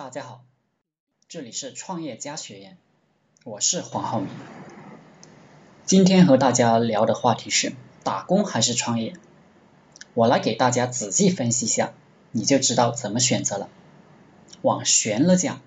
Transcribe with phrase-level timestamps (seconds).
[0.00, 0.42] 大家好，
[1.28, 2.78] 这里是创业家学院，
[3.44, 4.30] 我是黄浩明。
[5.84, 9.12] 今天和大家聊的话题是打工还是创业？
[10.14, 11.92] 我来给大家仔细分析一下，
[12.32, 13.68] 你就知道怎么选择了。
[14.62, 15.60] 往玄了讲，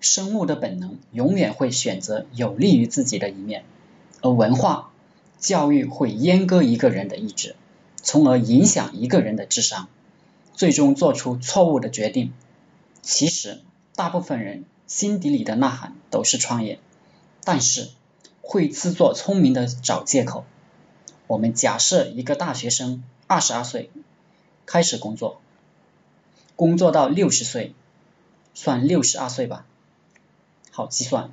[0.00, 3.64] 生物的本能永远会选择有利于自己的一面，
[4.20, 4.92] 而文化
[5.38, 7.56] 教育会阉割一个人的意志，
[7.96, 9.88] 从而影响一个人的智商，
[10.52, 12.34] 最终做出错误的决定。
[13.02, 13.60] 其实，
[13.96, 16.78] 大部分人心底里的呐喊都是创业，
[17.42, 17.90] 但是
[18.40, 20.44] 会自作聪明的找借口。
[21.26, 23.90] 我们假设一个大学生二十二岁
[24.66, 25.40] 开始工作，
[26.54, 27.74] 工作到六十岁，
[28.54, 29.66] 算六十二岁吧，
[30.70, 31.32] 好计算。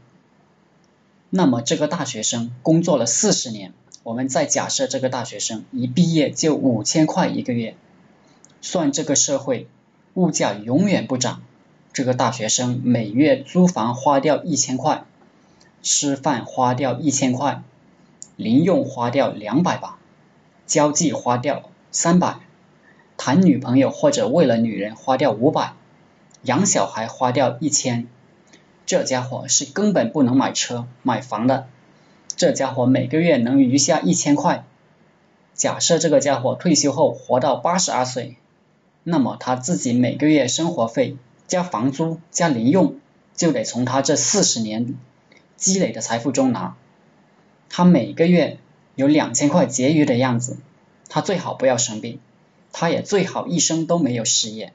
[1.30, 7.76] 那么这个大学生工作了四十年，我们再假设这个大学生一毕业就五千块一个月，
[8.60, 9.68] 算这个社会
[10.16, 11.44] 物价永远不涨。
[11.92, 15.04] 这个大学生每月租房花掉一千块，
[15.82, 17.64] 吃饭花掉一千块，
[18.36, 19.98] 零用花掉两百吧，
[20.68, 22.38] 交际花掉三百，
[23.18, 25.74] 谈女朋友或者为了女人花掉五百，
[26.44, 28.08] 养小孩花掉一千，
[28.86, 31.68] 这家伙是根本不能买车买房的。
[32.36, 34.64] 这家伙每个月能余下一千块，
[35.56, 38.38] 假设这个家伙退休后活到八十二岁，
[39.04, 41.18] 那么他自己每个月生活费。
[41.50, 42.96] 加房租加零用，
[43.36, 44.96] 就得从他这四十年
[45.58, 46.78] 积累的财富中拿。
[47.70, 48.60] 他每个月
[48.96, 50.58] 有两千块结余的样子，
[51.10, 52.20] 他最好不要生病，
[52.72, 54.74] 他也最好一生都没有失业，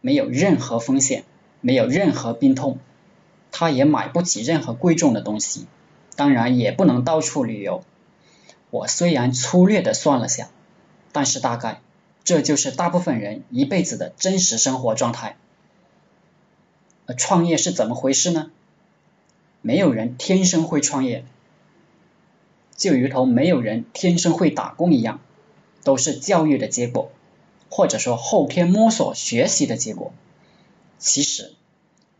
[0.00, 1.24] 没有任何风险，
[1.60, 2.78] 没有任何病痛，
[3.52, 5.66] 他也买不起任何贵重的东西，
[6.16, 7.84] 当然也不能到处旅游。
[8.70, 10.48] 我虽然粗略的算了下，
[11.12, 11.80] 但是大概
[12.24, 15.36] 这就是大部分人一辈子的真实生活状态。
[17.12, 18.50] 创业是怎么回事呢？
[19.60, 21.24] 没有人天生会创业，
[22.76, 25.20] 就如同没有人天生会打工一样，
[25.84, 27.10] 都是教育的结果，
[27.70, 30.12] 或者说后天摸索学习的结果。
[30.98, 31.52] 其实，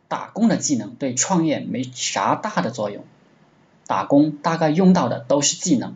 [0.08, 3.04] 打工的技能对创业没啥大的作用，
[3.86, 5.94] 打工大概用到的都是技能，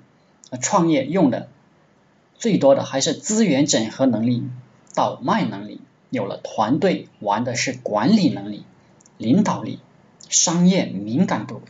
[0.50, 1.48] 而创业用的
[2.36, 4.44] 最多的还是资源整合能力、
[4.94, 8.64] 倒卖能力，有了团队玩的是管理能力。
[9.18, 9.80] 领导力、
[10.28, 11.60] 商业敏感度。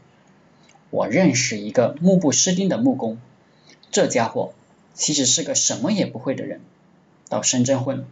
[0.90, 3.18] 我认识一个目不识丁的木工，
[3.90, 4.52] 这家伙
[4.94, 6.60] 其实是个什么也不会的人。
[7.28, 8.06] 到深圳混，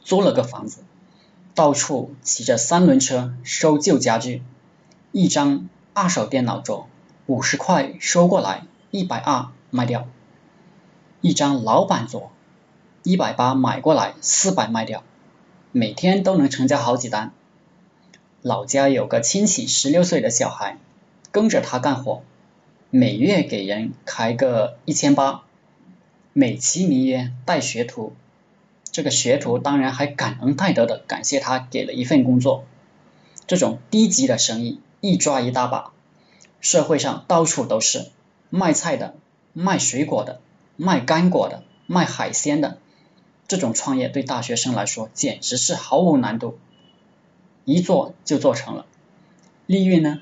[0.00, 0.78] 租了个房子，
[1.54, 4.42] 到处骑着三轮车收旧家具。
[5.12, 6.88] 一张二手电脑桌，
[7.26, 10.06] 五十块收过来，一百二卖掉；
[11.20, 12.32] 一张老板桌，
[13.02, 15.02] 一百八买过来，四百卖掉。
[15.70, 17.32] 每天都能成交好几单。
[18.42, 20.76] 老家有个亲戚，十六岁的小孩
[21.30, 22.24] 跟着他干活，
[22.90, 25.44] 每月给人开个一千八，
[26.32, 28.14] 美其名曰带学徒。
[28.90, 32.64] 这个学徒当然还感恩戴德的感谢他给了一份工作。
[33.46, 35.92] 这种低级的生意一抓一大把，
[36.60, 38.06] 社会上到处都是
[38.50, 39.14] 卖菜的、
[39.52, 40.40] 卖水果的、
[40.76, 42.78] 卖干果的、卖海鲜的。
[43.46, 46.58] 这种创业对大学生来说简直是毫无难度。
[47.64, 48.86] 一做就做成了，
[49.66, 50.20] 利润呢，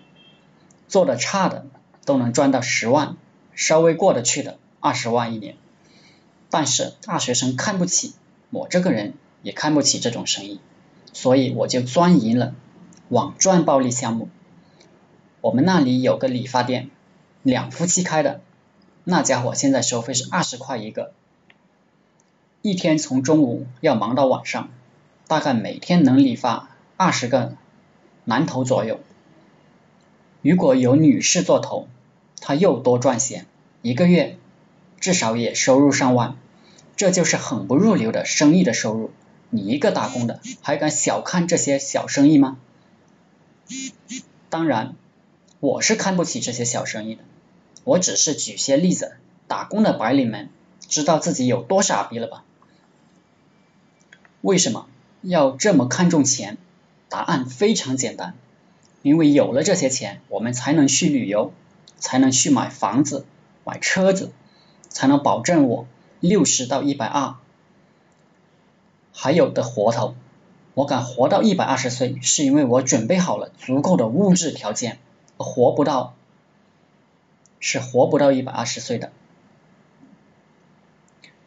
[0.88, 1.66] 做的差的
[2.04, 3.16] 都能赚到十万，
[3.54, 5.56] 稍微过得去的二十万一年。
[6.50, 8.14] 但是大学生看不起
[8.50, 10.60] 我这个人，也看不起这种生意，
[11.12, 12.54] 所以我就钻营了
[13.08, 14.28] 网赚暴利项目。
[15.40, 16.90] 我们那里有个理发店，
[17.42, 18.40] 两夫妻开的，
[19.04, 21.12] 那家伙现在收费是二十块一个，
[22.60, 24.68] 一天从中午要忙到晚上，
[25.26, 26.69] 大概每天能理发。
[27.02, 27.56] 二十个
[28.24, 29.00] 男头左右，
[30.42, 31.88] 如果有女士做头，
[32.42, 33.46] 他又多赚些，
[33.80, 34.36] 一个月
[35.00, 36.36] 至少也收入上万，
[36.96, 39.12] 这就是很不入流的生意的收入。
[39.48, 42.58] 你一个打工的还敢小看这些小生意吗？
[44.50, 44.94] 当然，
[45.58, 47.22] 我是看不起这些小生意的，
[47.84, 49.16] 我只是举些例子，
[49.48, 50.50] 打工的白领们
[50.86, 52.44] 知道自己有多傻逼了吧？
[54.42, 54.86] 为什么
[55.22, 56.58] 要这么看重钱？
[57.10, 58.34] 答案非常简单，
[59.02, 61.52] 因为有了这些钱，我们才能去旅游，
[61.98, 63.26] 才能去买房子、
[63.64, 64.32] 买车子，
[64.88, 65.86] 才能保证我
[66.20, 67.34] 六十到一百二
[69.12, 70.14] 还有的活头。
[70.74, 74.98] 我敢活到一百二十岁，是因为我准备好了足够的物质条件，
[75.36, 76.14] 活不到
[77.58, 79.10] 是活不到一百二十岁的，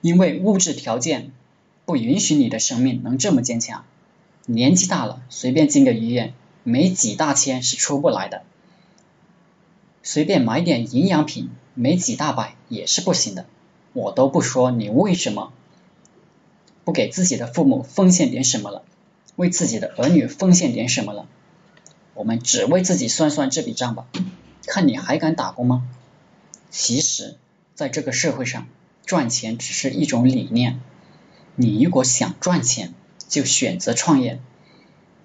[0.02, 1.32] 因为物质条件
[1.86, 3.86] 不允许你的生命能这么坚强。
[4.46, 8.44] 年纪大了，随便进个医院，没几大千是出不来的。
[10.02, 13.46] 随便买点营养品，没几大百也是不行的。
[13.94, 15.54] 我都不说你为什么
[16.84, 18.84] 不给自己的父母奉献点什么了，
[19.36, 21.28] 为自己的儿女奉献点什么了。
[22.14, 24.08] 我们只为自己算算这笔账吧，
[24.68, 25.88] 看你还敢打工吗？
[26.70, 27.38] 其实，
[27.76, 28.68] 在这个社会上，
[29.06, 30.82] 赚钱只是一种理念。
[31.56, 32.94] 你如果想赚钱，
[33.28, 34.40] 就选择创业，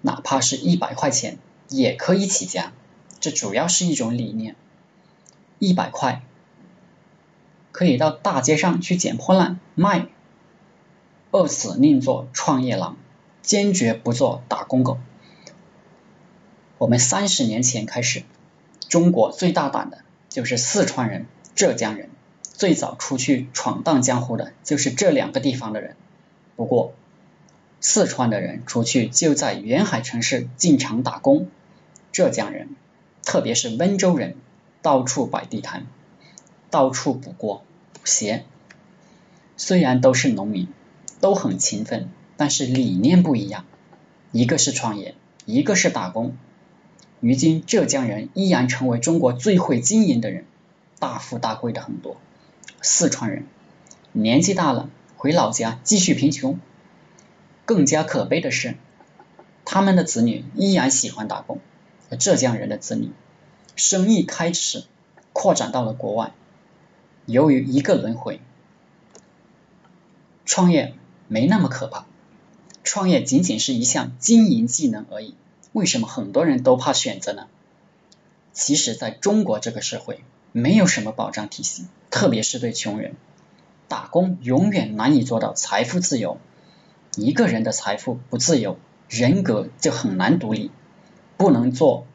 [0.00, 2.72] 哪怕是一百块钱也可以起家。
[3.20, 4.56] 这主要是一种理念。
[5.58, 6.22] 一百块
[7.72, 10.06] 可以到大街上去捡破烂卖，
[11.32, 12.96] 饿死宁做创业狼，
[13.42, 14.98] 坚决不做打工狗。
[16.78, 18.22] 我们三十年前开始，
[18.88, 19.98] 中国最大胆的
[20.28, 22.08] 就是四川人、浙江人，
[22.42, 25.96] 最早出去闯荡江湖的就是这两个地方的人。
[26.54, 26.94] 不过，
[27.80, 31.48] 四川的人出去就在沿海城市进厂打工，
[32.12, 32.68] 浙江人，
[33.24, 34.36] 特别是温州人。
[34.80, 35.86] 到处摆地摊，
[36.70, 38.44] 到处补锅补鞋。
[39.56, 40.68] 虽然都是农民，
[41.20, 43.64] 都很勤奋，但是理念不一样。
[44.30, 45.16] 一个是创业，
[45.46, 46.36] 一个是打工。
[47.18, 50.44] 如今浙江人依然成为中国最会经营的人，
[51.00, 52.16] 大富大贵的很多。
[52.80, 53.44] 四川人
[54.12, 56.60] 年纪大了，回老家继续贫穷。
[57.68, 58.76] 更加可悲的是，
[59.66, 61.60] 他们的子女依然喜欢打工，
[62.08, 63.10] 而浙江人的子女。
[63.76, 64.84] 生意开始
[65.34, 66.32] 扩展到了国外，
[67.26, 68.40] 由于一个轮回，
[70.46, 70.94] 创业
[71.26, 72.06] 没那么可怕，
[72.84, 75.34] 创业仅仅是一项经营技能而已。
[75.72, 77.48] 为什么很多人都怕选择呢？
[78.54, 83.14] 其实，在中国这个社会，没有什么保障体系，特别是对穷人，
[83.88, 86.40] 打工永远难以做到财富自由。
[87.18, 88.78] 一个人的财富不自由，
[89.08, 90.70] 人格就很难独立，
[91.36, 92.06] 不能做。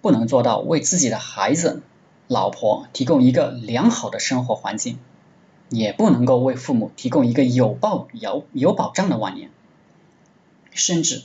[0.00, 1.82] 不能做到为自己的孩子、
[2.26, 4.98] 老婆提供一个良好的生活环境，
[5.68, 9.50] 也不能够为父母提供一个有保有有保障的晚年，
[10.72, 11.22] 甚至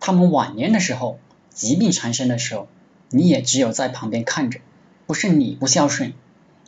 [0.00, 1.18] 他们晚年的时候，
[1.50, 2.66] 疾病缠身的时候，
[3.10, 4.60] 你也只有在旁边看着，
[5.06, 6.14] 不是你不孝顺，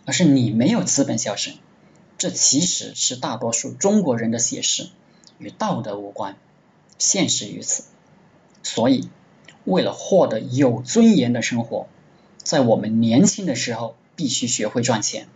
[0.04, 1.56] 而是你没有资本孝顺。
[2.18, 4.88] 这其实是大多数中国人的写实，
[5.38, 6.36] 与道德无关，
[6.98, 7.84] 现实于此。
[8.62, 9.08] 所以。
[9.64, 11.86] 为了获得有尊严的生活，
[12.36, 15.28] 在我们年轻的时候必须学会赚钱，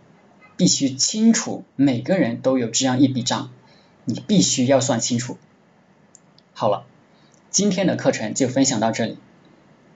[0.57, 3.51] 必须清楚每个人都有这样一笔账，
[4.03, 5.37] 你必须要算清楚。
[6.53, 6.85] 好了，
[7.51, 9.17] 今天的课程就分享到这里，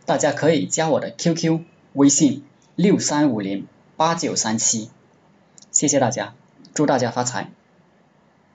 [0.05, 2.45] 大家可以加我的 QQ 微信
[2.77, 3.67] 六三五零
[3.97, 4.89] 八九三七，
[5.73, 6.35] 谢谢大家，
[6.73, 7.51] 祝大家发财。